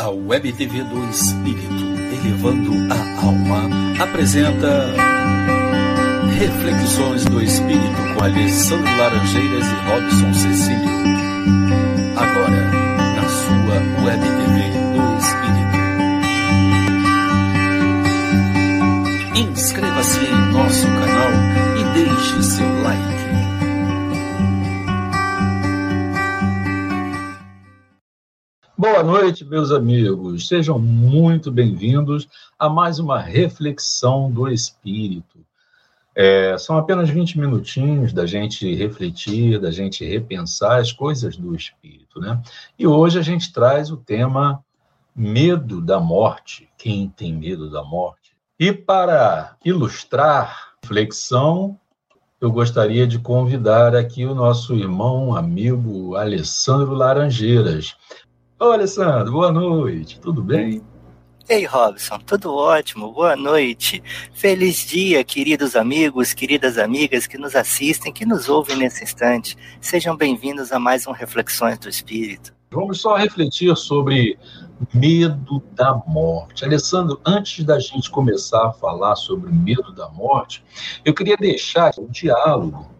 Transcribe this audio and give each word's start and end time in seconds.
A 0.00 0.08
Web 0.08 0.50
TV 0.54 0.82
do 0.84 1.10
Espírito, 1.10 1.84
elevando 2.10 2.72
a 2.90 2.96
alma, 3.22 3.68
apresenta 4.02 4.86
Reflexões 6.38 7.26
do 7.26 7.42
Espírito 7.42 8.14
com 8.14 8.24
Alessandro 8.24 8.96
Laranjeiras 8.96 9.66
e 9.66 9.74
Robson 9.90 10.32
Cecílio. 10.32 10.88
Agora, 12.16 12.70
na 13.14 13.28
sua 13.28 13.76
Web 14.06 14.22
TV 14.24 14.70
do 14.96 15.04
Espírito. 15.18 15.76
Inscreva-se 19.50 20.20
em 20.20 20.52
nosso 20.52 20.86
canal 20.86 21.30
e 21.76 21.84
deixe 21.92 22.42
seu 22.42 22.82
like. 22.84 23.09
Boa 29.02 29.22
noite, 29.22 29.46
meus 29.46 29.72
amigos. 29.72 30.46
Sejam 30.46 30.78
muito 30.78 31.50
bem-vindos 31.50 32.28
a 32.58 32.68
mais 32.68 32.98
uma 32.98 33.18
reflexão 33.18 34.30
do 34.30 34.46
Espírito. 34.46 35.38
É, 36.14 36.54
são 36.58 36.76
apenas 36.76 37.08
20 37.08 37.38
minutinhos 37.38 38.12
da 38.12 38.26
gente 38.26 38.74
refletir, 38.74 39.58
da 39.58 39.70
gente 39.70 40.04
repensar 40.04 40.80
as 40.80 40.92
coisas 40.92 41.34
do 41.34 41.56
Espírito, 41.56 42.20
né? 42.20 42.42
E 42.78 42.86
hoje 42.86 43.18
a 43.18 43.22
gente 43.22 43.50
traz 43.54 43.90
o 43.90 43.96
tema 43.96 44.62
medo 45.16 45.80
da 45.80 45.98
morte. 45.98 46.68
Quem 46.76 47.08
tem 47.08 47.34
medo 47.34 47.70
da 47.70 47.82
morte? 47.82 48.36
E 48.58 48.70
para 48.70 49.56
ilustrar 49.64 50.74
a 50.76 50.80
reflexão, 50.82 51.80
eu 52.38 52.52
gostaria 52.52 53.06
de 53.06 53.18
convidar 53.18 53.96
aqui 53.96 54.26
o 54.26 54.34
nosso 54.34 54.74
irmão, 54.74 55.34
amigo 55.34 56.16
Alessandro 56.16 56.92
Laranjeiras 56.92 57.96
Ô, 58.62 58.72
Alessandro, 58.72 59.32
boa 59.32 59.50
noite, 59.50 60.20
tudo 60.20 60.42
bem? 60.42 60.82
Ei, 61.48 61.64
Robson, 61.64 62.18
tudo 62.18 62.54
ótimo, 62.54 63.10
boa 63.10 63.34
noite. 63.34 64.02
Feliz 64.34 64.86
dia, 64.86 65.24
queridos 65.24 65.74
amigos, 65.74 66.34
queridas 66.34 66.76
amigas 66.76 67.26
que 67.26 67.38
nos 67.38 67.56
assistem, 67.56 68.12
que 68.12 68.26
nos 68.26 68.50
ouvem 68.50 68.76
nesse 68.76 69.02
instante. 69.02 69.56
Sejam 69.80 70.14
bem-vindos 70.14 70.72
a 70.72 70.78
mais 70.78 71.06
um 71.06 71.10
Reflexões 71.10 71.78
do 71.78 71.88
Espírito. 71.88 72.52
Vamos 72.70 73.00
só 73.00 73.16
refletir 73.16 73.74
sobre 73.78 74.38
medo 74.92 75.62
da 75.72 75.94
morte. 76.06 76.62
Alessandro, 76.62 77.18
antes 77.24 77.64
da 77.64 77.80
gente 77.80 78.10
começar 78.10 78.66
a 78.66 78.72
falar 78.72 79.16
sobre 79.16 79.50
medo 79.50 79.90
da 79.94 80.10
morte, 80.10 80.62
eu 81.02 81.14
queria 81.14 81.38
deixar 81.38 81.94
o 81.96 82.06
diálogo 82.10 82.90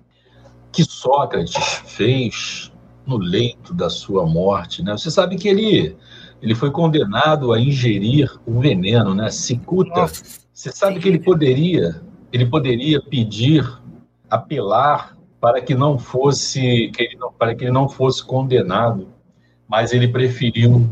que 0.72 0.84
Sócrates 0.84 1.82
fez 1.84 2.72
no 3.06 3.16
leito 3.16 3.74
da 3.74 3.90
sua 3.90 4.26
morte, 4.26 4.82
né? 4.82 4.92
Você 4.92 5.10
sabe 5.10 5.36
que 5.36 5.48
ele 5.48 5.96
ele 6.42 6.54
foi 6.54 6.70
condenado 6.70 7.52
a 7.52 7.60
ingerir 7.60 8.30
o 8.46 8.60
veneno, 8.60 9.14
né? 9.14 9.30
Cicuta. 9.30 10.00
Nossa, 10.00 10.24
Você 10.52 10.72
sabe 10.72 10.98
que 10.98 11.08
ele 11.08 11.18
poderia 11.18 12.00
ele 12.32 12.46
poderia 12.46 13.00
pedir, 13.00 13.66
apelar 14.28 15.16
para 15.40 15.60
que 15.60 15.74
não 15.74 15.98
fosse 15.98 16.90
que 16.94 17.02
ele 17.02 17.16
não, 17.16 17.32
para 17.32 17.54
que 17.54 17.64
ele 17.64 17.72
não 17.72 17.88
fosse 17.88 18.24
condenado, 18.24 19.08
mas 19.66 19.92
ele 19.92 20.08
preferiu 20.08 20.88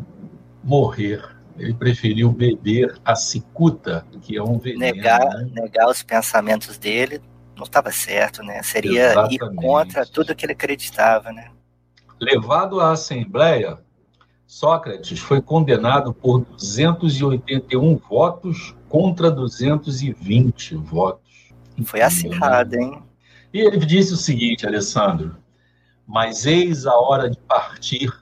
morrer. 0.64 1.22
Ele 1.56 1.74
preferiu 1.74 2.30
beber 2.30 2.94
a 3.04 3.14
cicuta, 3.16 4.06
que 4.22 4.36
é 4.36 4.42
um 4.42 4.58
veneno. 4.58 4.96
Negar, 4.96 5.20
né? 5.20 5.50
negar 5.52 5.88
os 5.88 6.02
pensamentos 6.02 6.78
dele 6.78 7.20
não 7.56 7.64
estava 7.64 7.90
certo, 7.90 8.42
né? 8.42 8.62
Seria 8.62 9.10
Exatamente. 9.10 9.34
ir 9.34 9.54
contra 9.56 10.06
tudo 10.06 10.34
que 10.34 10.46
ele 10.46 10.52
acreditava, 10.52 11.32
né? 11.32 11.50
Levado 12.20 12.80
à 12.80 12.92
Assembleia, 12.92 13.78
Sócrates 14.46 15.18
foi 15.18 15.40
condenado 15.42 16.12
por 16.12 16.40
281 16.40 17.96
votos 17.96 18.74
contra 18.88 19.30
220 19.30 20.74
votos. 20.76 21.52
Foi 21.84 22.00
acirrado, 22.00 22.74
hein? 22.74 23.02
E 23.52 23.60
ele 23.60 23.78
disse 23.78 24.14
o 24.14 24.16
seguinte, 24.16 24.66
Alessandro: 24.66 25.36
Mas 26.06 26.44
eis 26.44 26.86
a 26.86 26.96
hora 26.96 27.30
de 27.30 27.38
partir, 27.38 28.12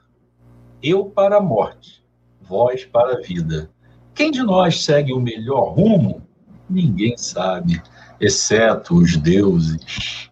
eu 0.83 1.05
para 1.05 1.37
a 1.37 1.41
morte, 1.41 2.03
vós 2.41 2.85
para 2.85 3.17
a 3.17 3.21
vida. 3.21 3.69
Quem 4.13 4.29
de 4.29 4.43
nós 4.43 4.83
segue 4.83 5.13
o 5.13 5.19
melhor 5.19 5.73
rumo? 5.73 6.21
Ninguém 6.69 7.17
sabe, 7.17 7.81
exceto 8.19 8.95
os 8.95 9.15
deuses. 9.15 10.26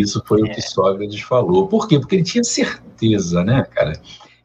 Isso 0.00 0.22
foi 0.26 0.40
é. 0.40 0.44
o 0.44 0.54
que 0.54 0.62
Sócrates 0.62 1.20
falou. 1.20 1.68
Por 1.68 1.88
quê? 1.88 1.98
Porque 1.98 2.16
ele 2.16 2.24
tinha 2.24 2.44
certeza, 2.44 3.44
né, 3.44 3.64
cara, 3.70 3.92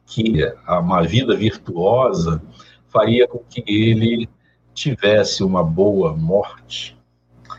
que 0.06 0.44
uma 0.66 1.02
vida 1.02 1.36
virtuosa 1.36 2.42
faria 2.88 3.26
com 3.28 3.38
que 3.38 3.62
ele 3.66 4.28
tivesse 4.74 5.42
uma 5.42 5.62
boa 5.62 6.16
morte, 6.16 6.98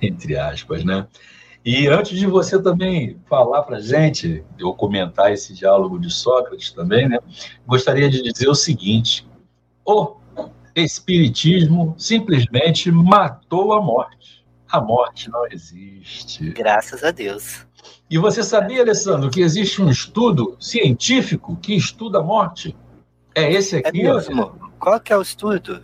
entre 0.01 0.37
aspas, 0.37 0.83
né? 0.83 1.07
E 1.63 1.87
antes 1.87 2.17
de 2.17 2.25
você 2.25 2.59
também 2.61 3.19
falar 3.29 3.61
para 3.61 3.79
gente, 3.79 4.43
eu 4.57 4.73
comentar 4.73 5.31
esse 5.31 5.53
diálogo 5.53 5.99
de 5.99 6.09
Sócrates 6.09 6.71
também, 6.71 7.07
né? 7.07 7.19
Gostaria 7.67 8.09
de 8.09 8.21
dizer 8.23 8.49
o 8.49 8.55
seguinte: 8.55 9.27
o 9.85 10.15
Espiritismo 10.75 11.93
simplesmente 11.97 12.91
matou 12.91 13.73
a 13.73 13.81
morte. 13.81 14.43
A 14.71 14.81
morte 14.81 15.29
não 15.29 15.45
existe. 15.47 16.49
Graças 16.51 17.03
a 17.03 17.11
Deus. 17.11 17.67
E 18.09 18.17
você 18.17 18.43
sabia, 18.43 18.81
Alessandro, 18.81 19.29
que 19.29 19.41
existe 19.41 19.81
um 19.81 19.89
estudo 19.89 20.57
científico 20.59 21.55
que 21.55 21.73
estuda 21.75 22.19
a 22.19 22.23
morte? 22.23 22.75
É 23.33 23.51
esse 23.51 23.77
aqui. 23.77 24.01
É 24.01 24.13
mesmo? 24.13 24.53
Ó. 24.61 24.67
Qual 24.79 24.99
que 24.99 25.13
é 25.13 25.17
o 25.17 25.21
estudo? 25.21 25.81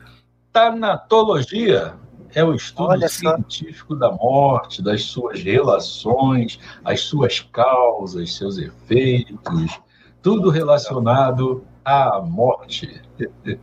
Tanatologia 0.51 1.93
é 2.33 2.43
o 2.43 2.53
estudo 2.53 2.89
Olha 2.89 3.07
científico 3.07 3.93
só. 3.93 3.99
da 3.99 4.11
morte, 4.11 4.81
das 4.81 5.03
suas 5.03 5.41
relações, 5.41 6.59
as 6.83 7.01
suas 7.01 7.39
causas, 7.39 8.35
seus 8.35 8.57
efeitos, 8.57 9.79
tudo 10.21 10.49
relacionado 10.49 11.63
à 11.85 12.19
morte. 12.19 13.01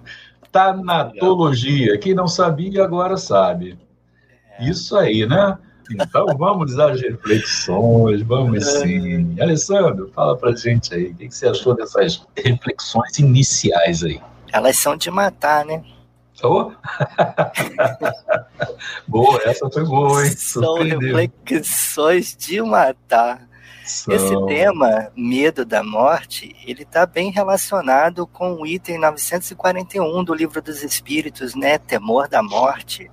Tanatologia. 0.50 1.98
Quem 1.98 2.14
não 2.14 2.28
sabia 2.28 2.84
agora 2.84 3.16
sabe. 3.16 3.78
É. 4.58 4.70
Isso 4.70 4.96
aí, 4.96 5.26
né? 5.26 5.58
Então 5.90 6.26
vamos 6.36 6.78
às 6.78 7.00
reflexões, 7.00 8.22
vamos 8.22 8.64
sim. 8.64 9.36
Alessandro, 9.40 10.10
fala 10.14 10.36
pra 10.36 10.54
gente 10.54 10.94
aí, 10.94 11.10
o 11.10 11.14
que 11.14 11.30
você 11.30 11.48
achou 11.48 11.74
dessas 11.74 12.26
reflexões 12.36 13.18
iniciais 13.18 14.02
aí? 14.02 14.20
Elas 14.52 14.76
são 14.76 14.96
de 14.96 15.10
matar, 15.10 15.64
né? 15.64 15.82
Oh? 16.42 16.72
boa, 19.06 19.40
essa 19.44 19.70
foi 19.70 19.84
boa, 19.84 20.26
hein? 20.26 20.32
São 20.36 20.74
reflexões 20.74 22.36
de 22.36 22.60
matar. 22.60 23.48
São... 23.84 24.14
Esse 24.14 24.46
tema, 24.46 25.10
medo 25.14 25.64
da 25.64 25.82
morte, 25.82 26.54
ele 26.66 26.82
está 26.82 27.06
bem 27.06 27.30
relacionado 27.30 28.26
com 28.26 28.54
o 28.54 28.66
item 28.66 28.98
941 28.98 30.24
do 30.24 30.34
Livro 30.34 30.60
dos 30.60 30.82
Espíritos, 30.82 31.54
né? 31.54 31.78
Temor 31.78 32.28
da 32.28 32.42
morte. 32.42 33.10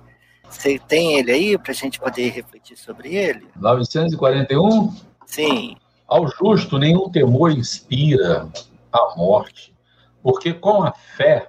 Você 0.52 0.78
tem 0.78 1.18
ele 1.18 1.32
aí 1.32 1.58
para 1.58 1.72
a 1.72 1.74
gente 1.74 1.98
poder 1.98 2.28
refletir 2.30 2.76
sobre 2.76 3.14
ele? 3.16 3.48
941? 3.56 4.94
Sim. 5.26 5.76
Ao 6.06 6.28
justo 6.28 6.78
nenhum 6.78 7.08
temor 7.08 7.50
inspira 7.50 8.48
a 8.92 9.16
morte, 9.16 9.74
porque 10.22 10.52
com 10.52 10.82
a 10.82 10.92
fé. 10.92 11.48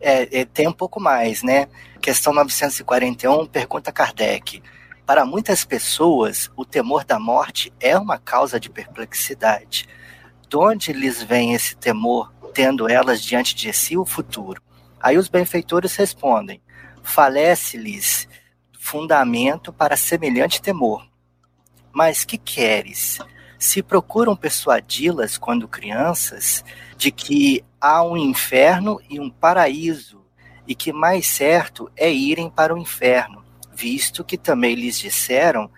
É, 0.00 0.40
é, 0.40 0.44
tem 0.44 0.68
um 0.68 0.72
pouco 0.72 1.00
mais, 1.00 1.42
né? 1.42 1.66
Questão 2.00 2.32
941 2.32 3.44
pergunta 3.46 3.92
Kardec. 3.92 4.62
Para 5.04 5.26
muitas 5.26 5.64
pessoas, 5.64 6.48
o 6.56 6.64
temor 6.64 7.04
da 7.04 7.18
morte 7.18 7.72
é 7.80 7.98
uma 7.98 8.18
causa 8.18 8.58
de 8.58 8.70
perplexidade. 8.70 9.88
De 10.48 10.56
onde 10.56 10.92
lhes 10.92 11.22
vem 11.22 11.54
esse 11.54 11.76
temor, 11.76 12.32
tendo 12.54 12.88
elas 12.88 13.20
diante 13.20 13.54
de 13.54 13.72
si 13.72 13.96
o 13.96 14.06
futuro? 14.06 14.62
Aí 15.00 15.18
os 15.18 15.28
benfeitores 15.28 15.96
respondem: 15.96 16.62
falece-lhes 17.02 18.28
fundamento 18.78 19.72
para 19.72 19.96
semelhante 19.96 20.60
temor. 20.60 21.06
Mas 21.92 22.24
que 22.24 22.38
queres? 22.38 23.18
Se 23.58 23.82
procuram 23.82 24.34
persuadi-las 24.34 25.38
quando 25.38 25.68
crianças 25.68 26.64
de 26.96 27.12
que 27.12 27.64
há 27.80 28.02
um 28.02 28.16
inferno 28.16 29.00
e 29.08 29.20
um 29.20 29.30
paraíso, 29.30 30.20
e 30.66 30.74
que 30.74 30.92
mais 30.92 31.26
certo 31.26 31.90
é 31.96 32.10
irem 32.10 32.48
para 32.48 32.74
o 32.74 32.78
inferno, 32.78 33.44
visto 33.72 34.24
que 34.24 34.38
também 34.38 34.74
lhes 34.74 34.98
disseram 34.98 35.70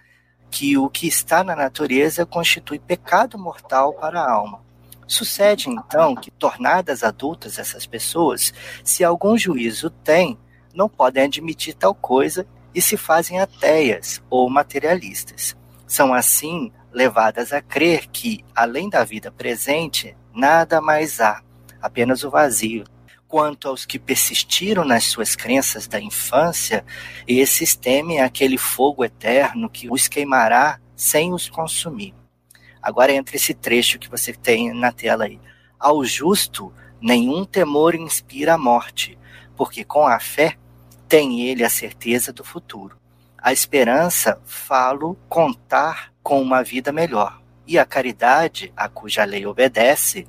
que 0.51 0.79
o 0.79 0.89
que 0.89 1.09
está 1.09 1.43
na 1.43 1.57
natureza 1.57 2.25
constitui 2.25 2.79
pecado 2.79 3.39
mortal 3.39 3.93
para 3.95 4.21
a 4.21 4.31
alma. 4.31 4.63
Sucede 5.07 5.69
então 5.69 6.15
que, 6.15 6.31
tornadas 6.31 7.03
adultas 7.03 7.59
essas 7.59 7.87
pessoas, 7.87 8.55
se 8.83 9.05
algum 9.05 9.37
juízo 9.37 9.91
têm, 9.91 10.39
não 10.75 10.89
podem 10.89 11.25
admitir 11.25 11.75
tal 11.75 11.95
coisa 11.95 12.47
e 12.75 12.83
se 12.83 12.97
fazem 12.97 13.41
ateias 13.41 14.23
ou 14.29 14.51
materialistas. 14.51 15.57
São 15.87 16.13
assim 16.13 16.73
levadas 16.93 17.53
a 17.53 17.63
crer 17.63 18.09
que, 18.09 18.45
além 18.55 18.89
da 18.89 19.05
vida 19.05 19.31
presente, 19.31 20.17
nada 20.35 20.81
mais 20.81 21.21
há, 21.21 21.43
apenas 21.81 22.25
o 22.25 22.31
vazio. 22.31 22.85
quanto 23.27 23.67
aos 23.67 23.85
que 23.85 23.99
persistiram 23.99 24.85
nas 24.85 25.05
suas 25.05 25.35
crenças 25.35 25.89
da 25.89 26.01
infância, 26.01 26.85
esses 27.27 27.75
temem 27.75 28.21
aquele 28.21 28.57
fogo 28.57 29.05
eterno 29.05 29.69
que 29.69 29.91
os 29.91 30.07
queimará 30.07 30.79
sem 30.95 31.33
os 31.33 31.49
consumir. 31.51 32.15
Agora 32.81 33.13
entra 33.13 33.35
esse 33.35 33.53
trecho 33.53 33.99
que 33.99 34.09
você 34.09 34.33
tem 34.33 34.73
na 34.73 34.93
tela 34.93 35.25
aí. 35.25 35.41
Ao 35.81 36.05
justo, 36.05 36.73
nenhum 37.01 37.45
temor 37.45 37.97
inspira 37.97 38.55
a 38.55 38.59
morte, 38.59 39.19
porque 39.57 39.83
com 39.83 40.07
a 40.07 40.21
fé 40.21 40.57
tem 41.15 41.43
ele 41.43 41.63
a 41.63 41.71
certeza 41.71 42.33
do 42.33 42.43
futuro. 42.43 42.99
A 43.39 43.53
esperança, 43.53 44.37
falo, 44.45 45.17
contar 45.29 46.13
com 46.25 46.43
uma 46.43 46.61
vida 46.61 46.91
melhor. 46.91 47.41
E 47.65 47.79
a 47.79 47.85
caridade, 47.85 48.73
a 48.77 48.89
cuja 48.89 49.23
lei 49.23 49.47
obedece, 49.47 50.27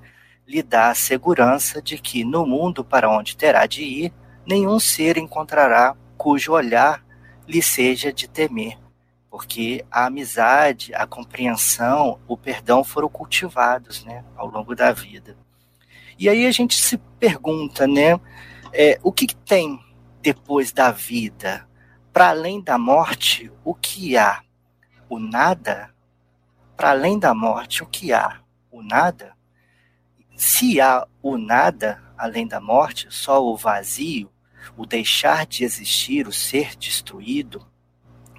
lhe 0.48 0.62
dá 0.62 0.92
a 0.92 0.94
segurança 0.94 1.82
de 1.82 1.98
que 1.98 2.24
no 2.24 2.46
mundo 2.46 2.86
para 2.86 3.10
onde 3.10 3.36
terá 3.36 3.66
de 3.66 3.82
ir, 3.82 4.14
nenhum 4.46 4.80
ser 4.80 5.18
encontrará 5.18 5.96
cujo 6.16 6.52
olhar 6.52 7.04
lhe 7.48 7.64
seja 7.64 8.14
de 8.14 8.30
temer, 8.30 8.78
porque 9.28 9.84
a 9.90 10.06
amizade, 10.06 10.94
a 10.94 11.08
compreensão, 11.08 12.20
o 12.28 12.38
perdão 12.38 12.84
foram 12.84 13.10
cultivados 13.10 14.06
né, 14.06 14.24
ao 14.38 14.48
longo 14.52 14.76
da 14.76 14.92
vida. 14.92 15.36
E 16.20 16.30
aí 16.30 16.46
a 16.46 16.52
gente 16.52 16.80
se 16.80 17.00
pergunta, 17.20 17.88
né, 17.88 18.20
é, 18.72 19.00
o 19.02 19.12
que, 19.12 19.26
que 19.26 19.36
tem 19.36 19.84
depois 20.26 20.72
da 20.72 20.90
vida? 20.90 21.68
Para 22.12 22.30
além 22.30 22.60
da 22.60 22.80
morte, 22.80 23.52
o 23.64 23.76
que 23.76 24.18
há? 24.18 24.42
O 25.08 25.20
nada? 25.20 25.94
Para 26.76 26.90
além 26.90 27.20
da 27.20 27.32
morte, 27.36 27.84
o 27.84 27.86
que 27.86 28.12
há? 28.12 28.40
O 28.72 28.82
nada? 28.82 29.36
Se 30.36 30.82
há 30.82 31.08
o 31.22 31.38
nada 31.38 32.02
além 32.18 32.48
da 32.48 32.60
morte, 32.60 33.06
só 33.12 33.46
o 33.46 33.56
vazio, 33.56 34.32
o 34.76 34.84
deixar 34.84 35.46
de 35.46 35.64
existir, 35.64 36.28
o 36.28 36.32
ser 36.32 36.76
destruído, 36.76 37.64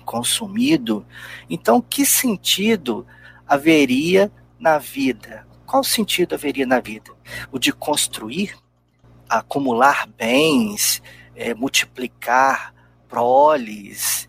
consumido, 0.05 1.07
então 1.49 1.81
que 1.81 2.05
sentido 2.05 3.07
haveria 3.47 4.33
na 4.59 4.77
vida? 4.77 5.47
Qual 5.65 5.85
sentido 5.85 6.35
haveria 6.35 6.67
na 6.67 6.81
vida? 6.81 7.13
O 7.53 7.61
de 7.61 7.73
construir, 7.73 8.57
acumular 9.29 10.09
bens, 10.09 10.96
é, 11.37 11.55
multiplicar 11.55 12.75
proles, 13.09 14.29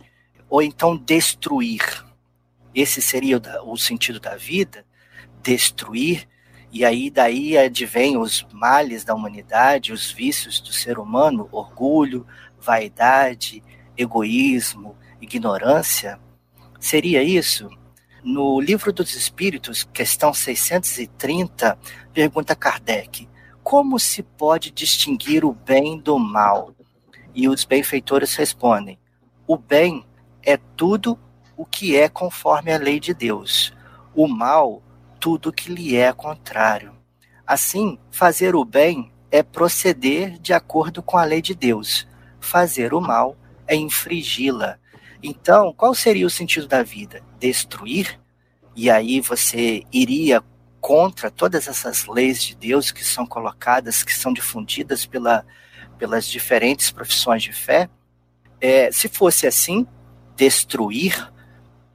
ou 0.49 0.61
então 0.61 0.95
destruir. 0.95 2.05
Esse 2.75 3.01
seria 3.01 3.37
o, 3.37 3.71
o 3.71 3.77
sentido 3.77 4.19
da 4.19 4.35
vida? 4.35 4.85
Destruir 5.41 6.27
e 6.71 6.83
aí 6.83 7.09
daí 7.09 7.57
advém 7.57 8.17
os 8.17 8.45
males 8.51 9.03
da 9.03 9.15
humanidade, 9.15 9.93
os 9.93 10.11
vícios 10.11 10.59
do 10.59 10.73
ser 10.73 10.99
humano, 10.99 11.47
orgulho, 11.51 12.27
vaidade, 12.59 13.63
egoísmo, 13.97 14.95
ignorância. 15.21 16.19
Seria 16.79 17.23
isso? 17.23 17.69
No 18.23 18.59
Livro 18.59 18.91
dos 18.91 19.15
Espíritos, 19.15 19.87
questão 19.93 20.33
630, 20.33 21.79
pergunta 22.13 22.55
Kardec: 22.55 23.27
Como 23.63 23.97
se 23.97 24.21
pode 24.21 24.69
distinguir 24.69 25.45
o 25.45 25.53
bem 25.53 25.97
do 25.97 26.19
mal? 26.19 26.75
E 27.37 27.47
os 27.47 27.63
benfeitores 27.63 28.33
respondem: 28.35 28.97
O 29.45 29.55
bem 29.55 30.03
é 30.41 30.57
tudo 30.57 31.19
o 31.55 31.67
que 31.67 31.95
é 31.95 32.09
conforme 32.09 32.73
a 32.73 32.79
lei 32.79 32.99
de 32.99 33.13
Deus. 33.13 33.71
O 34.15 34.27
mal 34.27 34.81
tudo 35.19 35.53
que 35.53 35.71
lhe 35.71 35.95
é 35.95 36.11
contrário. 36.11 36.93
Assim, 37.45 37.99
fazer 38.09 38.55
o 38.55 38.65
bem 38.65 39.11
é 39.29 39.43
proceder 39.43 40.39
de 40.39 40.51
acordo 40.51 41.03
com 41.03 41.15
a 41.15 41.23
lei 41.23 41.39
de 41.39 41.53
Deus. 41.53 42.07
Fazer 42.39 42.91
o 42.91 42.99
mal 42.99 43.37
é 43.67 43.75
infringi-la. 43.75 44.79
Então, 45.21 45.71
qual 45.73 45.93
seria 45.93 46.25
o 46.25 46.31
sentido 46.31 46.67
da 46.67 46.81
vida? 46.81 47.21
Destruir? 47.39 48.19
E 48.75 48.89
aí 48.89 49.21
você 49.21 49.83
iria 49.93 50.43
contra 50.81 51.29
todas 51.29 51.67
essas 51.67 52.07
leis 52.07 52.41
de 52.41 52.55
Deus 52.55 52.91
que 52.91 53.03
são 53.03 53.27
colocadas, 53.27 54.03
que 54.03 54.13
são 54.13 54.33
difundidas 54.33 55.05
pela, 55.05 55.45
pelas 55.97 56.27
diferentes 56.27 56.91
profissões 56.91 57.43
de 57.43 57.53
fé? 57.53 57.89
É, 58.59 58.91
se 58.91 59.07
fosse 59.07 59.47
assim, 59.47 59.85
destruir 60.35 61.31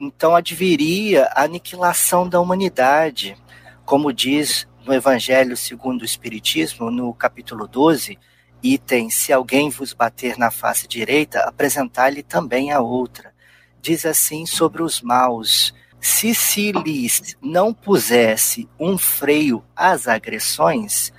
então 0.04 0.34
adviria 0.34 1.26
a 1.26 1.44
aniquilação 1.44 2.28
da 2.28 2.40
humanidade, 2.40 3.37
como 3.84 4.12
diz 4.12 4.66
no 4.84 4.93
Evangelho 4.93 5.56
segundo 5.56 6.02
o 6.02 6.04
Espiritismo, 6.04 6.90
no 6.90 7.14
capítulo 7.14 7.69
12, 7.69 8.19
item: 8.60 9.08
Se 9.08 9.32
alguém 9.32 9.70
vos 9.70 9.93
bater 9.93 10.37
na 10.37 10.50
face 10.50 10.88
direita, 10.88 11.43
apresentar-lhe 11.43 12.25
também 12.25 12.72
a 12.72 12.81
outra. 12.81 13.32
Diz 13.81 14.04
assim 14.04 14.44
sobre 14.44 14.82
os 14.82 15.00
maus: 15.00 15.72
Se 16.00 16.72
lhes 16.72 17.37
não 17.40 17.72
pusesse 17.72 18.69
um 18.81 18.99
freio 18.99 19.64
às 19.76 20.08
agressões, 20.08 21.12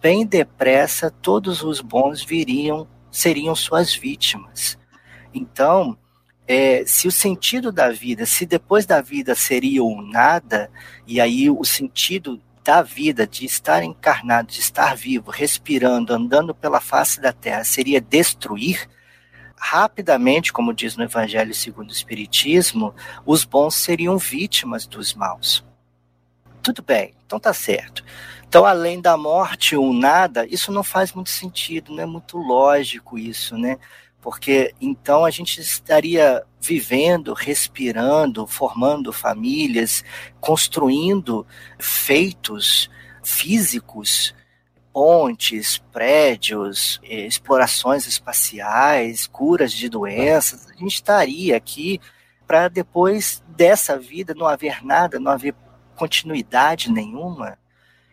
bem 0.00 0.26
depressa 0.26 1.10
todos 1.10 1.62
os 1.62 1.80
bons 1.80 2.22
viriam, 2.22 2.86
seriam 3.10 3.54
suas 3.54 3.94
vítimas. 3.94 4.78
Então, 5.32 5.96
é, 6.46 6.84
se 6.86 7.06
o 7.06 7.12
sentido 7.12 7.70
da 7.70 7.90
vida, 7.90 8.24
se 8.24 8.46
depois 8.46 8.86
da 8.86 9.00
vida 9.00 9.34
seria 9.34 9.84
o 9.84 10.00
nada, 10.00 10.70
e 11.06 11.20
aí 11.20 11.50
o 11.50 11.64
sentido 11.64 12.40
da 12.64 12.82
vida, 12.82 13.26
de 13.26 13.44
estar 13.44 13.82
encarnado, 13.82 14.48
de 14.48 14.60
estar 14.60 14.94
vivo, 14.94 15.30
respirando, 15.30 16.12
andando 16.12 16.54
pela 16.54 16.80
face 16.80 17.20
da 17.20 17.32
terra, 17.32 17.64
seria 17.64 18.00
destruir, 18.00 18.88
rapidamente, 19.56 20.52
como 20.52 20.72
diz 20.72 20.96
no 20.96 21.04
Evangelho 21.04 21.54
segundo 21.54 21.90
o 21.90 21.92
Espiritismo, 21.92 22.94
os 23.26 23.44
bons 23.44 23.74
seriam 23.74 24.16
vítimas 24.16 24.86
dos 24.86 25.14
maus. 25.14 25.64
Tudo 26.62 26.82
bem, 26.82 27.14
então 27.28 27.38
tá 27.38 27.52
certo. 27.52 28.02
Então, 28.48 28.64
além 28.64 28.98
da 28.98 29.14
morte, 29.14 29.76
o 29.76 29.92
nada, 29.92 30.46
isso 30.46 30.72
não 30.72 30.82
faz 30.82 31.12
muito 31.12 31.28
sentido, 31.28 31.92
não 31.92 32.02
é 32.02 32.06
muito 32.06 32.38
lógico 32.38 33.18
isso, 33.18 33.58
né? 33.58 33.78
porque 34.20 34.74
então 34.80 35.24
a 35.24 35.30
gente 35.30 35.60
estaria 35.60 36.44
vivendo, 36.60 37.32
respirando, 37.32 38.46
formando 38.46 39.12
famílias, 39.12 40.04
construindo 40.40 41.46
feitos 41.78 42.90
físicos, 43.22 44.34
pontes, 44.92 45.78
prédios, 45.92 47.00
eh, 47.04 47.26
explorações 47.26 48.06
espaciais, 48.06 49.26
curas 49.26 49.72
de 49.72 49.88
doenças. 49.88 50.68
A 50.68 50.74
gente 50.74 50.94
estaria 50.94 51.56
aqui 51.56 52.00
para 52.46 52.68
depois 52.68 53.42
dessa 53.48 53.96
vida 53.98 54.34
não 54.34 54.46
haver 54.46 54.84
nada, 54.84 55.20
não 55.20 55.30
haver 55.30 55.54
continuidade 55.98 56.90
nenhuma. 56.90 57.58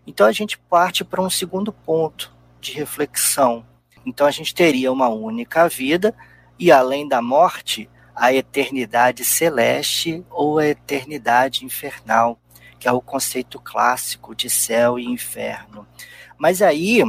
Então 0.08 0.25
a 0.25 0.32
gente 0.32 0.58
parte 0.58 1.04
para 1.04 1.22
um 1.22 1.30
segundo 1.30 1.72
ponto 1.72 2.34
de 2.60 2.74
reflexão 2.74 3.65
então 4.06 4.27
a 4.27 4.32
gente 4.32 4.54
teria 4.54 4.92
uma 4.92 5.10
única 5.10 5.68
vida 5.68 6.15
e 6.60 6.72
além 6.72 7.08
da 7.08 7.22
morte, 7.22 7.89
a 8.15 8.32
eternidade 8.32 9.25
celeste 9.25 10.24
ou 10.30 10.60
a 10.60 10.68
eternidade 10.68 11.65
infernal, 11.65 12.39
que 12.80 12.88
é 12.88 12.92
o 12.92 13.01
conceito 13.01 13.60
clássico 13.60 14.36
de 14.36 14.50
céu 14.50 15.00
e 15.00 15.06
inferno. 15.06 15.88
Mas 16.38 16.62
aí, 16.62 17.01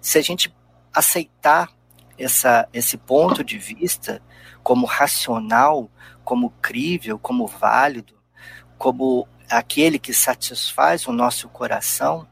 se 0.00 0.18
a 0.18 0.22
gente 0.22 0.54
aceitar 0.92 1.72
essa, 2.18 2.68
esse 2.72 2.96
ponto 2.96 3.42
de 3.42 3.58
vista 3.58 4.22
como 4.62 4.86
racional, 4.86 5.90
como 6.22 6.50
crível, 6.62 7.18
como 7.18 7.46
válido, 7.46 8.14
como 8.78 9.26
aquele 9.52 9.98
que 9.98 10.14
satisfaz 10.14 11.06
o 11.06 11.12
nosso 11.12 11.48
coração, 11.48 12.26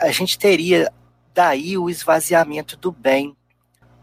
a 0.00 0.10
gente 0.10 0.38
teria 0.38 0.92
daí 1.32 1.78
o 1.78 1.88
esvaziamento 1.88 2.76
do 2.76 2.92
bem. 2.92 3.36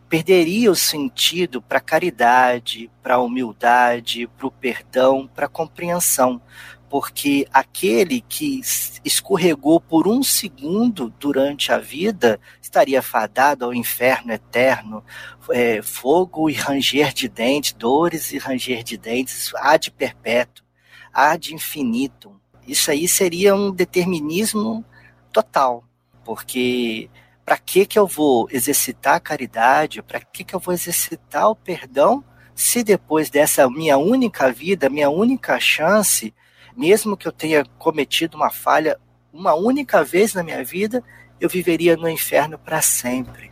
Perderia 0.09 0.71
o 0.71 0.75
sentido 0.75 1.61
para 1.61 1.77
a 1.77 1.81
caridade, 1.81 2.89
para 3.01 3.15
a 3.15 3.21
humildade, 3.21 4.27
para 4.37 4.47
o 4.47 4.51
perdão, 4.51 5.27
para 5.27 5.45
a 5.45 5.49
compreensão, 5.49 6.41
porque 6.89 7.47
aquele 7.51 8.21
que 8.21 8.61
escorregou 9.03 9.79
por 9.79 10.07
um 10.07 10.23
segundo 10.23 11.13
durante 11.19 11.71
a 11.71 11.77
vida 11.77 12.39
estaria 12.61 13.01
fadado 13.01 13.65
ao 13.65 13.73
inferno 13.73 14.31
eterno, 14.31 15.03
é, 15.51 15.81
fogo 15.81 16.49
e 16.49 16.53
ranger 16.53 17.13
de 17.13 17.27
dentes, 17.27 17.73
dores 17.73 18.31
e 18.31 18.37
ranger 18.37 18.83
de 18.83 18.97
dentes, 18.97 19.51
há 19.55 19.75
de 19.77 19.91
perpétuo, 19.91 20.65
há 21.13 21.35
de 21.35 21.53
infinito. 21.53 22.39
Isso 22.67 22.89
aí 22.89 23.07
seria 23.07 23.55
um 23.55 23.71
determinismo 23.71 24.83
total, 25.31 25.83
porque 26.23 27.09
para 27.45 27.57
que 27.57 27.85
que 27.85 27.99
eu 27.99 28.07
vou 28.07 28.47
exercitar 28.51 29.15
a 29.15 29.19
caridade? 29.19 30.01
Para 30.01 30.19
que 30.19 30.43
que 30.43 30.55
eu 30.55 30.59
vou 30.59 30.73
exercitar 30.73 31.49
o 31.49 31.55
perdão? 31.55 32.23
Se 32.55 32.83
depois 32.83 33.29
dessa 33.29 33.69
minha 33.69 33.97
única 33.97 34.51
vida, 34.51 34.89
minha 34.89 35.09
única 35.09 35.59
chance, 35.59 36.33
mesmo 36.75 37.15
que 37.15 37.27
eu 37.27 37.31
tenha 37.31 37.63
cometido 37.77 38.35
uma 38.35 38.49
falha 38.49 38.99
uma 39.31 39.53
única 39.53 40.01
vez 40.01 40.33
na 40.33 40.41
minha 40.41 40.63
vida, 40.63 41.03
eu 41.39 41.49
viveria 41.49 41.97
no 41.97 42.07
inferno 42.07 42.57
para 42.57 42.81
sempre. 42.81 43.51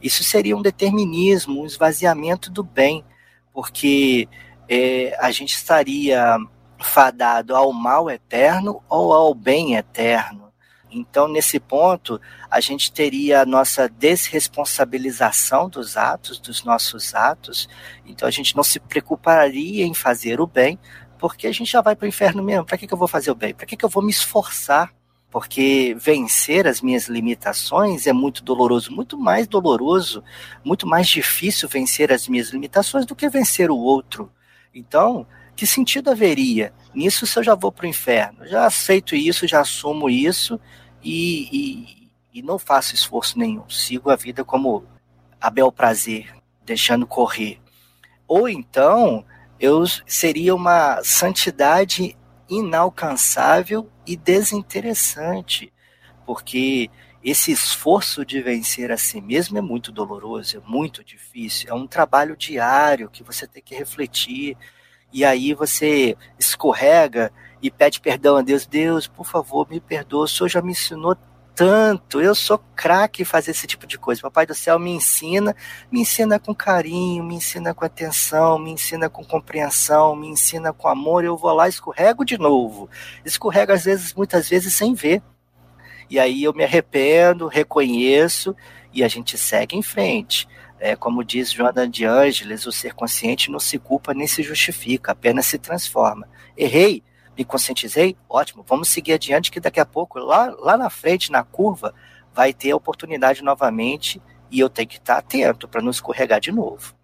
Isso 0.00 0.22
seria 0.22 0.54
um 0.54 0.60
determinismo, 0.60 1.62
um 1.62 1.66
esvaziamento 1.66 2.50
do 2.50 2.62
bem, 2.62 3.02
porque 3.52 4.28
é, 4.68 5.16
a 5.18 5.30
gente 5.30 5.54
estaria 5.54 6.36
fadado 6.84 7.56
ao 7.56 7.72
mal 7.72 8.10
eterno 8.10 8.82
ou 8.88 9.12
ao 9.12 9.34
bem 9.34 9.74
eterno. 9.74 10.44
Então, 10.90 11.26
nesse 11.26 11.58
ponto, 11.58 12.20
a 12.48 12.60
gente 12.60 12.92
teria 12.92 13.40
a 13.40 13.46
nossa 13.46 13.88
desresponsabilização 13.88 15.68
dos 15.68 15.96
atos, 15.96 16.38
dos 16.38 16.62
nossos 16.62 17.14
atos. 17.14 17.68
Então, 18.06 18.28
a 18.28 18.30
gente 18.30 18.54
não 18.54 18.62
se 18.62 18.78
preocuparia 18.78 19.84
em 19.84 19.92
fazer 19.92 20.40
o 20.40 20.46
bem, 20.46 20.78
porque 21.18 21.46
a 21.46 21.52
gente 21.52 21.70
já 21.70 21.80
vai 21.80 21.96
para 21.96 22.06
o 22.06 22.08
inferno 22.08 22.42
mesmo. 22.42 22.64
Para 22.64 22.78
que, 22.78 22.86
que 22.86 22.94
eu 22.94 22.98
vou 22.98 23.08
fazer 23.08 23.30
o 23.30 23.34
bem? 23.34 23.52
Para 23.52 23.66
que, 23.66 23.76
que 23.76 23.84
eu 23.84 23.88
vou 23.88 24.02
me 24.02 24.10
esforçar? 24.10 24.94
Porque 25.30 25.96
vencer 25.98 26.64
as 26.64 26.80
minhas 26.80 27.08
limitações 27.08 28.06
é 28.06 28.12
muito 28.12 28.44
doloroso, 28.44 28.92
muito 28.92 29.18
mais 29.18 29.48
doloroso, 29.48 30.22
muito 30.62 30.86
mais 30.86 31.08
difícil 31.08 31.68
vencer 31.68 32.12
as 32.12 32.28
minhas 32.28 32.50
limitações 32.50 33.04
do 33.04 33.16
que 33.16 33.28
vencer 33.28 33.68
o 33.68 33.76
outro. 33.76 34.30
Então, 34.72 35.26
que 35.56 35.66
sentido 35.66 36.10
haveria 36.10 36.72
nisso 36.94 37.26
se 37.26 37.38
eu 37.38 37.42
já 37.42 37.54
vou 37.54 37.70
para 37.70 37.86
o 37.86 37.88
inferno? 37.88 38.46
Já 38.46 38.66
aceito 38.66 39.14
isso, 39.14 39.46
já 39.46 39.60
assumo 39.60 40.10
isso 40.10 40.60
e, 41.02 41.48
e, 41.52 42.38
e 42.38 42.42
não 42.42 42.58
faço 42.58 42.94
esforço 42.94 43.38
nenhum. 43.38 43.68
Sigo 43.68 44.10
a 44.10 44.16
vida 44.16 44.44
como 44.44 44.84
a 45.40 45.50
bel 45.50 45.70
prazer, 45.70 46.34
deixando 46.64 47.06
correr. 47.06 47.60
Ou 48.26 48.48
então 48.48 49.24
eu 49.60 49.84
seria 50.06 50.54
uma 50.54 51.02
santidade 51.04 52.16
inalcançável 52.48 53.90
e 54.06 54.16
desinteressante, 54.16 55.72
porque 56.26 56.90
esse 57.22 57.52
esforço 57.52 58.24
de 58.24 58.42
vencer 58.42 58.92
a 58.92 58.98
si 58.98 59.20
mesmo 59.20 59.56
é 59.56 59.60
muito 59.62 59.90
doloroso, 59.90 60.58
é 60.58 60.60
muito 60.60 61.02
difícil, 61.02 61.70
é 61.70 61.74
um 61.74 61.86
trabalho 61.86 62.36
diário 62.36 63.08
que 63.08 63.22
você 63.22 63.46
tem 63.46 63.62
que 63.62 63.74
refletir, 63.74 64.56
e 65.14 65.24
aí 65.24 65.54
você 65.54 66.16
escorrega 66.36 67.32
e 67.62 67.70
pede 67.70 68.00
perdão 68.00 68.36
a 68.36 68.42
Deus. 68.42 68.66
Deus, 68.66 69.06
por 69.06 69.24
favor, 69.24 69.64
me 69.70 69.78
perdoa, 69.78 70.24
o 70.24 70.28
Senhor 70.28 70.48
já 70.48 70.60
me 70.60 70.72
ensinou 70.72 71.16
tanto, 71.54 72.20
eu 72.20 72.34
sou 72.34 72.58
craque 72.74 73.22
em 73.22 73.24
fazer 73.24 73.52
esse 73.52 73.64
tipo 73.64 73.86
de 73.86 73.96
coisa. 73.96 74.20
Papai 74.22 74.44
do 74.44 74.56
céu 74.56 74.76
me 74.76 74.90
ensina, 74.90 75.54
me 75.88 76.00
ensina 76.00 76.40
com 76.40 76.52
carinho, 76.52 77.22
me 77.22 77.36
ensina 77.36 77.72
com 77.72 77.84
atenção, 77.84 78.58
me 78.58 78.72
ensina 78.72 79.08
com 79.08 79.24
compreensão, 79.24 80.16
me 80.16 80.26
ensina 80.26 80.72
com 80.72 80.88
amor. 80.88 81.24
Eu 81.24 81.36
vou 81.36 81.52
lá, 81.52 81.68
escorrego 81.68 82.24
de 82.24 82.36
novo. 82.36 82.90
Escorrego 83.24 83.70
às 83.70 83.84
vezes, 83.84 84.12
muitas 84.14 84.48
vezes 84.48 84.74
sem 84.74 84.94
ver. 84.94 85.22
E 86.10 86.18
aí 86.18 86.42
eu 86.42 86.52
me 86.52 86.64
arrependo, 86.64 87.46
reconheço 87.46 88.54
e 88.92 89.04
a 89.04 89.08
gente 89.08 89.38
segue 89.38 89.76
em 89.76 89.82
frente. 89.82 90.48
É, 90.84 90.94
como 90.94 91.24
diz 91.24 91.50
Jordan 91.50 91.88
de 91.88 92.04
Ângeles, 92.04 92.66
o 92.66 92.70
ser 92.70 92.92
consciente 92.92 93.50
não 93.50 93.58
se 93.58 93.78
culpa 93.78 94.12
nem 94.12 94.26
se 94.26 94.42
justifica, 94.42 95.12
apenas 95.12 95.46
se 95.46 95.56
transforma. 95.56 96.28
Errei, 96.54 97.02
me 97.34 97.42
conscientizei, 97.42 98.14
ótimo, 98.28 98.62
vamos 98.68 98.90
seguir 98.90 99.14
adiante 99.14 99.50
que 99.50 99.58
daqui 99.58 99.80
a 99.80 99.86
pouco, 99.86 100.18
lá, 100.18 100.54
lá 100.58 100.76
na 100.76 100.90
frente, 100.90 101.32
na 101.32 101.42
curva, 101.42 101.94
vai 102.34 102.52
ter 102.52 102.72
a 102.72 102.76
oportunidade 102.76 103.42
novamente 103.42 104.20
e 104.50 104.60
eu 104.60 104.68
tenho 104.68 104.86
que 104.86 104.98
estar 104.98 105.16
atento 105.16 105.66
para 105.66 105.80
não 105.80 105.90
escorregar 105.90 106.38
de 106.38 106.52
novo. 106.52 106.94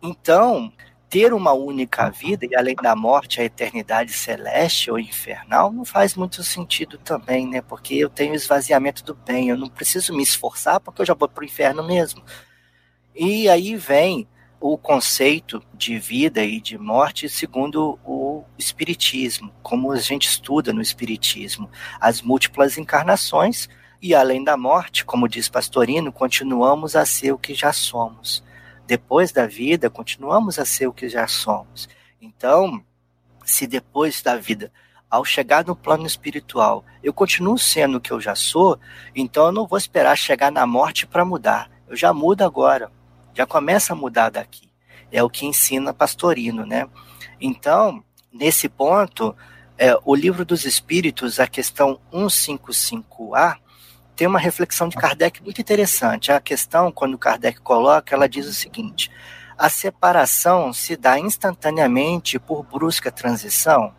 Então, 0.00 0.72
ter 1.10 1.34
uma 1.34 1.52
única 1.52 2.08
vida 2.08 2.46
e 2.46 2.54
além 2.54 2.76
da 2.76 2.94
morte 2.94 3.40
a 3.40 3.44
eternidade 3.44 4.12
celeste 4.12 4.92
ou 4.92 4.96
infernal 4.96 5.72
não 5.72 5.84
faz 5.84 6.14
muito 6.14 6.44
sentido 6.44 6.98
também, 6.98 7.48
né? 7.48 7.62
Porque 7.62 7.96
eu 7.96 8.08
tenho 8.08 8.32
esvaziamento 8.32 9.02
do 9.02 9.12
bem, 9.12 9.48
eu 9.48 9.56
não 9.56 9.68
preciso 9.68 10.14
me 10.14 10.22
esforçar 10.22 10.78
porque 10.78 11.02
eu 11.02 11.06
já 11.06 11.14
vou 11.14 11.28
para 11.28 11.42
o 11.42 11.44
inferno 11.44 11.82
mesmo. 11.82 12.22
E 13.14 13.46
aí 13.46 13.76
vem 13.76 14.26
o 14.58 14.78
conceito 14.78 15.62
de 15.74 15.98
vida 15.98 16.42
e 16.42 16.60
de 16.60 16.78
morte 16.78 17.28
segundo 17.28 17.98
o 18.04 18.42
Espiritismo, 18.56 19.52
como 19.62 19.92
a 19.92 19.98
gente 19.98 20.28
estuda 20.28 20.72
no 20.72 20.80
Espiritismo, 20.80 21.68
as 22.00 22.22
múltiplas 22.22 22.78
encarnações 22.78 23.68
e 24.00 24.14
além 24.14 24.42
da 24.42 24.56
morte, 24.56 25.04
como 25.04 25.28
diz 25.28 25.48
Pastorino, 25.48 26.10
continuamos 26.10 26.96
a 26.96 27.04
ser 27.04 27.32
o 27.32 27.38
que 27.38 27.54
já 27.54 27.72
somos. 27.72 28.42
Depois 28.86 29.30
da 29.30 29.46
vida, 29.46 29.90
continuamos 29.90 30.58
a 30.58 30.64
ser 30.64 30.86
o 30.86 30.92
que 30.92 31.08
já 31.08 31.26
somos. 31.26 31.88
Então, 32.20 32.82
se 33.44 33.66
depois 33.66 34.22
da 34.22 34.36
vida, 34.36 34.72
ao 35.10 35.24
chegar 35.24 35.66
no 35.66 35.76
plano 35.76 36.06
espiritual, 36.06 36.82
eu 37.02 37.12
continuo 37.12 37.58
sendo 37.58 37.98
o 37.98 38.00
que 38.00 38.10
eu 38.10 38.20
já 38.20 38.34
sou, 38.34 38.78
então 39.14 39.46
eu 39.46 39.52
não 39.52 39.66
vou 39.66 39.76
esperar 39.76 40.16
chegar 40.16 40.50
na 40.50 40.66
morte 40.66 41.06
para 41.06 41.24
mudar. 41.24 41.70
Eu 41.86 41.94
já 41.94 42.12
mudo 42.14 42.42
agora 42.42 42.90
já 43.34 43.46
começa 43.46 43.92
a 43.92 43.96
mudar 43.96 44.30
daqui. 44.30 44.70
É 45.10 45.22
o 45.22 45.30
que 45.30 45.46
ensina 45.46 45.92
Pastorino, 45.92 46.64
né? 46.64 46.88
Então, 47.40 48.02
nesse 48.32 48.68
ponto, 48.68 49.36
é, 49.76 49.96
o 50.04 50.14
livro 50.14 50.44
dos 50.44 50.64
Espíritos, 50.64 51.40
a 51.40 51.46
questão 51.46 52.00
155A, 52.12 53.58
tem 54.14 54.26
uma 54.26 54.38
reflexão 54.38 54.88
de 54.88 54.96
Kardec 54.96 55.42
muito 55.42 55.60
interessante. 55.60 56.30
A 56.30 56.40
questão, 56.40 56.92
quando 56.92 57.18
Kardec 57.18 57.60
coloca, 57.60 58.14
ela 58.14 58.28
diz 58.28 58.46
o 58.46 58.54
seguinte: 58.54 59.10
a 59.56 59.68
separação 59.68 60.72
se 60.72 60.96
dá 60.96 61.18
instantaneamente 61.18 62.38
por 62.38 62.62
brusca 62.62 63.10
transição? 63.10 63.94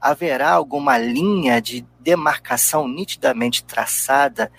Haverá 0.00 0.50
alguma 0.50 0.96
linha 0.96 1.60
de 1.60 1.86
demarcação 2.00 2.86
nitidamente 2.86 3.64
traçada 3.64 4.50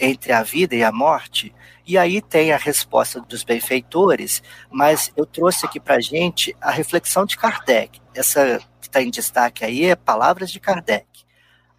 entre 0.00 0.32
a 0.32 0.42
vida 0.42 0.74
e 0.74 0.82
a 0.82 0.90
morte? 0.90 1.54
E 1.86 1.98
aí 1.98 2.22
tem 2.22 2.52
a 2.52 2.56
resposta 2.56 3.20
dos 3.20 3.44
benfeitores, 3.44 4.42
mas 4.70 5.12
eu 5.16 5.26
trouxe 5.26 5.66
aqui 5.66 5.78
para 5.78 6.00
gente 6.00 6.56
a 6.60 6.70
reflexão 6.70 7.26
de 7.26 7.36
Kardec. 7.36 8.00
Essa 8.14 8.60
que 8.80 8.86
está 8.86 9.02
em 9.02 9.10
destaque 9.10 9.64
aí 9.64 9.84
é 9.84 9.94
palavras 9.94 10.50
de 10.50 10.58
Kardec. 10.58 11.06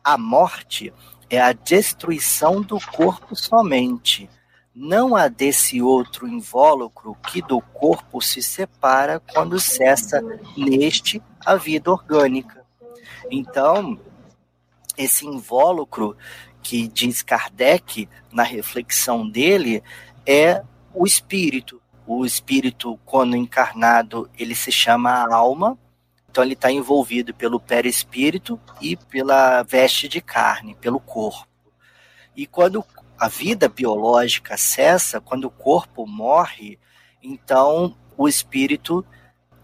A 0.03 0.17
morte 0.17 0.93
é 1.29 1.39
a 1.39 1.53
destruição 1.53 2.61
do 2.61 2.79
corpo 2.79 3.35
somente, 3.35 4.29
não 4.75 5.15
a 5.15 5.27
desse 5.27 5.81
outro 5.81 6.27
invólucro 6.27 7.15
que 7.27 7.41
do 7.41 7.61
corpo 7.61 8.21
se 8.21 8.41
separa 8.41 9.21
quando 9.33 9.59
cessa 9.59 10.21
neste 10.57 11.21
a 11.45 11.55
vida 11.55 11.89
orgânica. 11.91 12.65
Então, 13.29 13.97
esse 14.97 15.25
invólucro 15.25 16.17
que 16.61 16.87
diz 16.87 17.21
Kardec 17.21 18.07
na 18.31 18.43
reflexão 18.43 19.27
dele 19.27 19.83
é 20.25 20.63
o 20.93 21.05
espírito. 21.05 21.81
O 22.05 22.25
espírito, 22.25 22.99
quando 23.05 23.35
encarnado, 23.35 24.29
ele 24.37 24.55
se 24.55 24.71
chama 24.71 25.33
alma, 25.33 25.77
então 26.29 26.43
ele 26.43 26.53
está 26.53 26.71
envolvido 26.71 27.33
pelo 27.33 27.59
perispírito 27.59 28.59
e 28.79 28.95
pela 28.95 29.63
veste 29.63 30.07
de 30.07 30.21
carne, 30.21 30.75
pelo 30.75 30.99
corpo. 30.99 31.47
E 32.35 32.47
quando 32.47 32.83
a 33.19 33.27
vida 33.27 33.69
biológica 33.69 34.57
cessa, 34.57 35.21
quando 35.21 35.45
o 35.45 35.51
corpo 35.51 36.07
morre, 36.07 36.79
então 37.21 37.95
o 38.17 38.27
espírito 38.27 39.05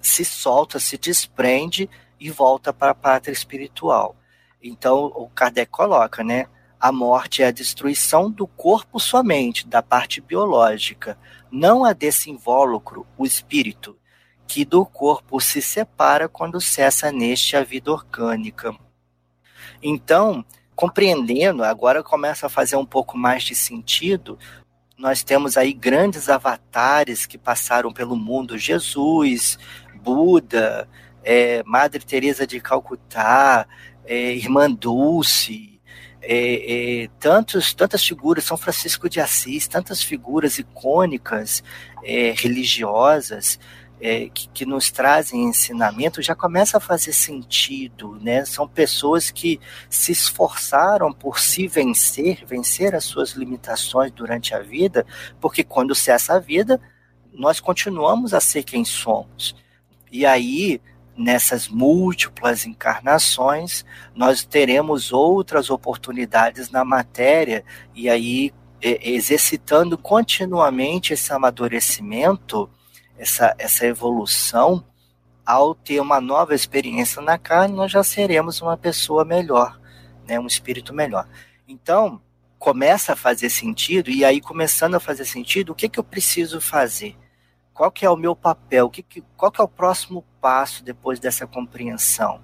se 0.01 0.23
solta, 0.23 0.79
se 0.79 0.97
desprende 0.97 1.89
e 2.19 2.29
volta 2.29 2.71
para 2.71 2.91
a 2.91 2.95
pátria 2.95 3.33
espiritual. 3.33 4.15
Então 4.61 5.05
o 5.05 5.29
Kardec 5.29 5.71
coloca, 5.71 6.23
né? 6.23 6.47
A 6.79 6.91
morte 6.91 7.41
é 7.41 7.47
a 7.47 7.51
destruição 7.51 8.29
do 8.29 8.45
corpo 8.45 8.99
somente, 8.99 9.67
da 9.67 9.81
parte 9.81 10.21
biológica, 10.21 11.17
não 11.51 11.83
a 11.83 11.91
desse 11.91 12.29
invólucro, 12.29 13.07
o 13.17 13.25
espírito, 13.25 13.97
que 14.47 14.63
do 14.63 14.85
corpo 14.85 15.39
se 15.41 15.61
separa 15.61 16.29
quando 16.29 16.61
cessa 16.61 17.11
neste 17.11 17.57
a 17.57 17.63
vida 17.63 17.91
orgânica. 17.91 18.75
Então, 19.81 20.45
compreendendo, 20.75 21.63
agora 21.63 22.03
começa 22.03 22.45
a 22.45 22.49
fazer 22.49 22.75
um 22.75 22.85
pouco 22.85 23.17
mais 23.17 23.43
de 23.43 23.55
sentido. 23.55 24.37
Nós 24.95 25.23
temos 25.23 25.57
aí 25.57 25.73
grandes 25.73 26.29
avatares 26.29 27.25
que 27.25 27.37
passaram 27.37 27.91
pelo 27.91 28.15
mundo: 28.15 28.57
Jesus, 28.57 29.57
Buda, 29.95 30.87
é, 31.23 31.63
Madre 31.63 32.03
Teresa 32.05 32.45
de 32.45 32.59
Calcutá, 32.59 33.67
é, 34.05 34.33
Irmã 34.33 34.71
Dulce, 34.71 35.76
é, 36.29 37.03
é, 37.03 37.09
tantos, 37.19 37.73
tantas 37.73 38.05
figuras, 38.05 38.43
São 38.43 38.57
Francisco 38.57 39.09
de 39.09 39.21
Assis, 39.21 39.65
tantas 39.65 40.03
figuras 40.03 40.59
icônicas 40.59 41.63
é, 42.03 42.33
religiosas 42.35 43.57
é, 44.01 44.27
que, 44.27 44.49
que, 44.49 44.65
nos 44.65 44.91
trazem 44.91 45.45
ensinamento, 45.45 46.21
já 46.21 46.35
começa 46.35 46.77
a 46.77 46.81
fazer 46.81 47.13
sentido, 47.13 48.19
né? 48.21 48.43
São 48.43 48.67
pessoas 48.67 49.31
que 49.31 49.57
se 49.89 50.11
esforçaram 50.11 51.13
por 51.13 51.39
se 51.39 51.65
vencer, 51.65 52.43
vencer 52.45 52.93
as 52.93 53.05
suas 53.05 53.31
limitações 53.31 54.11
durante 54.11 54.53
a 54.53 54.59
vida, 54.59 55.05
porque 55.39 55.63
quando 55.63 55.95
cessa 55.95 56.35
a 56.35 56.39
vida, 56.39 56.77
nós 57.31 57.61
continuamos 57.61 58.33
a 58.33 58.41
ser 58.41 58.63
quem 58.63 58.83
somos. 58.83 59.55
E 60.11 60.25
aí 60.25 60.81
nessas 61.17 61.67
múltiplas 61.67 62.65
encarnações, 62.65 63.83
nós 64.15 64.45
teremos 64.45 65.11
outras 65.11 65.69
oportunidades 65.69 66.69
na 66.69 66.85
matéria, 66.85 67.65
e 67.95 68.07
aí 68.07 68.53
exercitando 68.81 69.97
continuamente 69.97 71.13
esse 71.13 71.33
amadurecimento, 71.33 72.69
essa, 73.17 73.55
essa 73.57 73.85
evolução, 73.85 74.85
ao 75.43 75.73
ter 75.73 75.99
uma 75.99 76.21
nova 76.21 76.53
experiência 76.53 77.21
na 77.21 77.37
carne, 77.37 77.75
nós 77.75 77.91
já 77.91 78.03
seremos 78.03 78.61
uma 78.61 78.77
pessoa 78.77 79.25
melhor, 79.25 79.79
né, 80.27 80.39
um 80.39 80.45
espírito 80.45 80.93
melhor. 80.93 81.27
Então, 81.67 82.21
começa 82.59 83.13
a 83.13 83.15
fazer 83.15 83.49
sentido, 83.49 84.09
e 84.09 84.23
aí 84.23 84.41
começando 84.41 84.95
a 84.95 84.99
fazer 84.99 85.25
sentido, 85.25 85.71
o 85.71 85.75
que, 85.75 85.89
que 85.89 85.99
eu 85.99 86.03
preciso 86.03 86.61
fazer? 86.61 87.17
Qual 87.77 87.91
que 87.91 88.03
é 88.03 88.09
o 88.09 88.17
meu 88.17 88.35
papel? 88.35 88.89
Que 88.89 89.03
que, 89.03 89.23
qual 89.37 89.51
que 89.51 89.61
é 89.61 89.63
o 89.63 89.67
próximo 89.67 90.25
passo 90.41 90.83
depois 90.83 91.19
dessa 91.19 91.45
compreensão? 91.45 92.41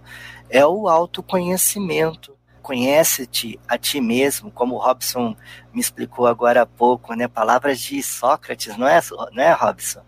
É 0.48 0.64
o 0.64 0.88
autoconhecimento. 0.88 2.38
Conhece-te 2.62 3.60
a 3.68 3.76
ti 3.76 4.00
mesmo, 4.00 4.52
como 4.52 4.76
o 4.76 4.78
Robson 4.78 5.36
me 5.74 5.82
explicou 5.82 6.28
agora 6.28 6.62
há 6.62 6.66
pouco, 6.68 7.16
né? 7.16 7.28
Palavras 7.28 7.80
de 7.80 8.02
Sócrates, 8.04 8.78
não 8.78 8.88
é, 8.88 9.02
não 9.32 9.44
é 9.44 9.52
Robson? 9.54 10.04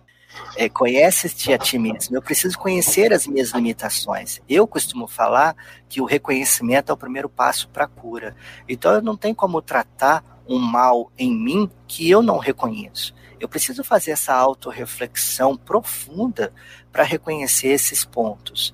É, 0.55 0.70
Conhece-te 0.70 1.51
a 1.51 1.58
ti 1.58 1.79
mesmo. 1.79 2.15
Eu 2.15 2.22
preciso 2.22 2.60
conhecer 2.60 3.12
as 3.12 3.25
minhas 3.25 3.50
limitações. 3.50 4.39
Eu 4.48 4.67
costumo 4.67 5.08
falar 5.08 5.55
que 5.89 6.00
o 6.00 6.05
reconhecimento 6.05 6.91
é 6.91 6.94
o 6.94 6.98
primeiro 6.98 7.29
passo 7.29 7.67
para 7.70 7.86
a 7.86 7.88
cura. 7.88 8.36
Então 8.70 8.94
eu 8.94 9.01
não 9.01 9.17
tenho 9.17 9.34
como 9.34 9.60
tratar 9.60 10.24
um 10.48 10.60
mal 10.60 11.12
em 11.17 11.34
mim 11.36 11.67
que 11.88 12.08
eu 12.08 12.22
não 12.22 12.38
reconheço. 12.38 13.15
Eu 13.39 13.50
preciso 13.50 13.84
fazer 13.84 14.12
essa 14.12 14.34
autorreflexão 14.34 15.56
profunda 15.58 16.54
para 16.92 17.04
reconhecer 17.04 17.70
esses 17.70 18.06
pontos. 18.06 18.74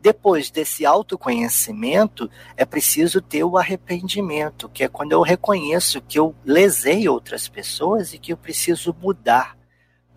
Depois 0.00 0.50
desse 0.50 0.86
autoconhecimento, 0.86 2.30
é 2.56 2.64
preciso 2.64 3.20
ter 3.20 3.42
o 3.44 3.58
arrependimento, 3.58 4.68
que 4.68 4.84
é 4.84 4.88
quando 4.88 5.12
eu 5.12 5.22
reconheço 5.22 6.00
que 6.00 6.18
eu 6.18 6.34
lesei 6.44 7.08
outras 7.08 7.48
pessoas 7.48 8.12
e 8.12 8.18
que 8.18 8.32
eu 8.32 8.36
preciso 8.36 8.96
mudar 9.00 9.58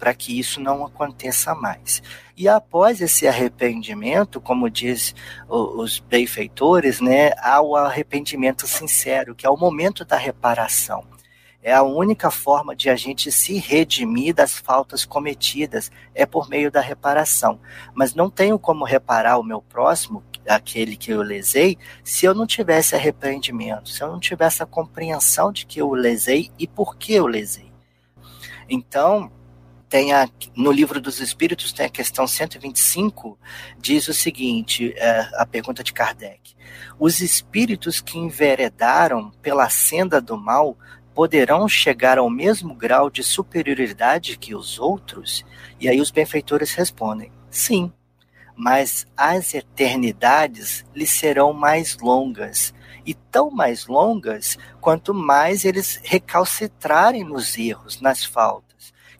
para 0.02 0.16
que 0.16 0.40
isso 0.40 0.60
não 0.60 0.84
aconteça 0.84 1.54
mais. 1.54 2.02
E 2.36 2.48
após 2.48 3.02
esse 3.02 3.28
arrependimento, 3.28 4.42
como 4.42 4.68
diz 4.68 5.14
os 5.48 6.00
benfeitores, 6.00 7.00
né, 7.00 7.32
há 7.38 7.62
o 7.62 7.76
arrependimento 7.76 8.66
sincero, 8.66 9.36
que 9.36 9.46
é 9.46 9.50
o 9.50 9.56
momento 9.56 10.04
da 10.04 10.18
reparação. 10.18 11.06
É 11.64 11.74
a 11.74 11.84
única 11.84 12.32
forma 12.32 12.76
de 12.76 12.90
a 12.90 12.96
gente 12.96 13.32
se 13.32 13.58
redimir 13.58 14.34
das 14.34 14.58
faltas 14.58 15.06
cometidas, 15.06 15.92
é 16.16 16.26
por 16.26 16.50
meio 16.50 16.72
da 16.72 16.82
reparação. 16.82 17.60
Mas 17.94 18.16
não 18.16 18.30
tenho 18.30 18.58
como 18.58 18.84
reparar 18.84 19.38
o 19.38 19.44
meu 19.44 19.62
próximo, 19.62 20.24
aquele 20.48 20.96
que 20.96 21.12
eu 21.12 21.22
lesei, 21.22 21.78
se 22.04 22.26
eu 22.26 22.34
não 22.34 22.48
tivesse 22.48 22.96
arrependimento, 22.96 23.90
se 23.90 24.02
eu 24.02 24.08
não 24.08 24.20
tivesse 24.20 24.64
a 24.64 24.66
compreensão 24.66 25.52
de 25.52 25.66
que 25.66 25.80
eu 25.80 25.94
lesei 25.94 26.50
e 26.58 26.68
por 26.68 26.98
que 26.98 27.14
eu 27.14 27.28
lesei. 27.28 27.72
Então, 28.68 29.32
tem 29.92 30.14
a, 30.14 30.28
no 30.56 30.72
livro 30.72 31.02
dos 31.02 31.20
Espíritos 31.20 31.74
tem 31.74 31.86
a 31.86 31.90
questão 31.90 32.26
125, 32.26 33.38
diz 33.78 34.08
o 34.08 34.14
seguinte, 34.14 34.94
é, 34.96 35.30
a 35.34 35.46
pergunta 35.46 35.84
de 35.84 35.92
Kardec. 35.92 36.56
Os 36.98 37.20
espíritos 37.20 38.00
que 38.00 38.18
enveredaram 38.18 39.32
pela 39.42 39.70
senda 39.70 40.22
do 40.22 40.38
mal 40.38 40.78
poderão 41.14 41.68
chegar 41.68 42.18
ao 42.18 42.30
mesmo 42.30 42.74
grau 42.74 43.10
de 43.10 43.24
superioridade 43.24 44.38
que 44.38 44.56
os 44.56 44.80
outros? 44.80 45.46
E 45.80 45.88
aí 45.88 46.00
os 46.00 46.12
benfeitores 46.12 46.74
respondem, 46.74 47.32
sim, 47.50 47.92
mas 48.56 49.06
as 49.16 49.54
eternidades 49.54 50.86
lhes 50.96 51.10
serão 51.10 51.54
mais 51.54 51.98
longas, 51.98 52.74
e 53.06 53.14
tão 53.14 53.50
mais 53.50 53.88
longas 53.88 54.58
quanto 54.80 55.14
mais 55.14 55.66
eles 55.66 56.00
recalcitrarem 56.04 57.24
nos 57.24 57.58
erros, 57.58 58.00
nas 58.00 58.24
faltas 58.24 58.72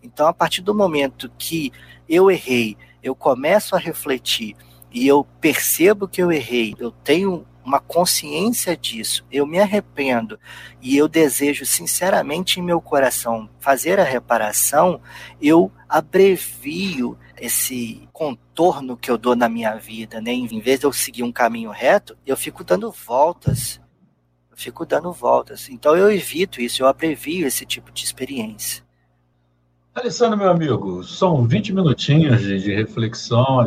então, 0.04 0.28
a 0.28 0.34
partir 0.34 0.62
do 0.62 0.74
momento 0.74 1.32
que 1.38 1.72
eu 2.10 2.32
errei, 2.32 2.78
eu 3.04 3.16
começo 3.16 3.76
a 3.76 3.80
refletir 3.80 4.56
e 4.92 5.08
eu 5.08 5.26
percebo 5.40 6.08
que 6.08 6.22
eu 6.22 6.32
errei, 6.32 6.76
eu 6.78 6.92
tenho 6.92 7.46
uma 7.64 7.80
consciência 7.80 8.76
disso, 8.76 9.26
eu 9.32 9.46
me 9.46 9.60
arrependo 9.60 10.40
e 10.82 10.98
eu 10.98 11.08
desejo 11.08 11.66
sinceramente 11.66 12.60
em 12.60 12.64
meu 12.64 12.82
coração 12.82 13.50
fazer 13.60 14.00
a 14.00 14.04
reparação, 14.04 15.00
eu 15.42 15.72
abrevio 15.88 17.18
esse 17.42 18.08
contorno 18.14 18.96
que 18.96 19.10
eu 19.10 19.18
dou 19.18 19.36
na 19.36 19.50
minha 19.50 19.76
vida, 19.76 20.22
né? 20.22 20.32
Em 20.32 20.60
vez 20.60 20.80
de 20.80 20.86
eu 20.86 20.94
seguir 20.94 21.24
um 21.24 21.32
caminho 21.32 21.72
reto, 21.72 22.16
eu 22.26 22.38
fico 22.38 22.64
dando 22.64 22.92
voltas. 22.92 23.82
Eu 24.50 24.58
fico 24.58 24.86
dando 24.86 25.12
voltas. 25.12 25.68
Então 25.70 25.96
eu 25.96 26.12
evito 26.12 26.62
isso, 26.62 26.84
eu 26.84 26.88
abrevio 26.88 27.48
esse 27.48 27.66
tipo 27.66 27.92
de 27.92 28.04
experiência. 28.04 28.84
Alessandro, 29.94 30.38
meu 30.38 30.50
amigo, 30.50 31.04
são 31.04 31.46
20 31.46 31.74
minutinhos 31.74 32.42
de, 32.42 32.60
de, 32.60 32.74
reflexão. 32.74 33.66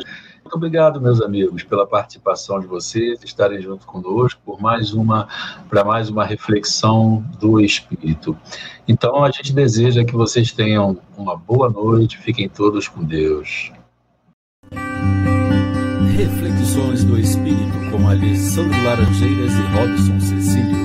Muito 0.55 0.67
obrigado, 0.67 1.01
meus 1.01 1.21
amigos, 1.21 1.65
pela 1.65 1.85
participação 1.85 2.61
de 2.61 2.67
vocês, 2.69 3.21
estarem 3.25 3.61
junto 3.61 3.85
conosco 3.85 4.41
por 4.45 4.63
mais 4.63 4.93
uma 4.93 5.27
para 5.69 5.83
mais 5.83 6.09
uma 6.09 6.25
reflexão 6.25 7.25
do 7.41 7.61
espírito. 7.61 8.39
Então, 8.87 9.25
a 9.25 9.33
gente 9.33 9.53
deseja 9.53 10.05
que 10.05 10.15
vocês 10.15 10.53
tenham 10.53 10.97
uma 11.19 11.37
boa 11.37 11.69
noite, 11.69 12.19
fiquem 12.19 12.49
todos 12.49 12.87
com 12.87 13.03
Deus. 13.03 13.73
Reflexões 16.17 17.03
do 17.03 17.19
Espírito 17.19 17.91
com 17.91 18.09
Alessandro 18.09 18.81
Laranjeiras 18.85 19.53
e 19.55 19.63
Robson 19.77 20.21
Cecílio. 20.21 20.79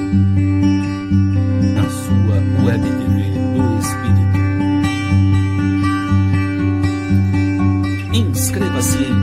Na 1.75 1.87
sua 1.87 2.37
Web 2.65 2.81
TV 2.89 3.21
do 3.53 3.77
Espírito. 3.77 4.29
Inscreva-se 8.11 9.18